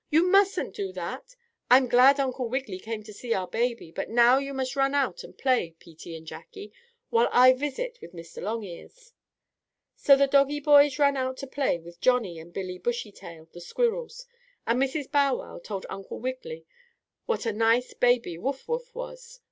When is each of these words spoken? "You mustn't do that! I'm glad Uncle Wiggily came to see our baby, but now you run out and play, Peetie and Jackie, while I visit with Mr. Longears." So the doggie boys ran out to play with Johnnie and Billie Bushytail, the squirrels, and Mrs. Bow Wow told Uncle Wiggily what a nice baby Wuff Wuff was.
"You 0.09 0.25
mustn't 0.31 0.73
do 0.73 0.91
that! 0.93 1.35
I'm 1.69 1.87
glad 1.87 2.19
Uncle 2.19 2.49
Wiggily 2.49 2.79
came 2.79 3.03
to 3.03 3.13
see 3.13 3.35
our 3.35 3.45
baby, 3.47 3.91
but 3.91 4.09
now 4.09 4.39
you 4.39 4.51
run 4.75 4.95
out 4.95 5.23
and 5.23 5.37
play, 5.37 5.75
Peetie 5.77 6.15
and 6.15 6.25
Jackie, 6.25 6.73
while 7.11 7.29
I 7.31 7.53
visit 7.53 7.99
with 8.01 8.11
Mr. 8.11 8.41
Longears." 8.41 9.13
So 9.95 10.15
the 10.15 10.25
doggie 10.25 10.59
boys 10.59 10.97
ran 10.97 11.15
out 11.17 11.37
to 11.37 11.45
play 11.45 11.77
with 11.77 12.01
Johnnie 12.01 12.39
and 12.39 12.51
Billie 12.51 12.79
Bushytail, 12.79 13.49
the 13.51 13.61
squirrels, 13.61 14.25
and 14.65 14.81
Mrs. 14.81 15.11
Bow 15.11 15.35
Wow 15.35 15.59
told 15.63 15.85
Uncle 15.87 16.17
Wiggily 16.17 16.65
what 17.27 17.45
a 17.45 17.53
nice 17.53 17.93
baby 17.93 18.39
Wuff 18.39 18.67
Wuff 18.67 18.95
was. 18.95 19.39